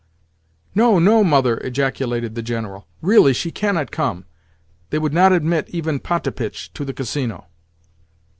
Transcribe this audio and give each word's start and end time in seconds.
"No, 0.73 0.97
no, 0.97 1.23
mother!" 1.23 1.57
ejaculated 1.57 2.33
the 2.33 2.41
General. 2.41 2.87
"Really 3.03 3.33
she 3.33 3.51
cannot 3.51 3.91
come. 3.91 4.25
They 4.89 4.97
would 4.97 5.13
not 5.13 5.31
admit 5.31 5.69
even 5.69 5.99
Potapitch 5.99 6.73
to 6.73 6.83
the 6.83 6.91
Casino." 6.93 7.45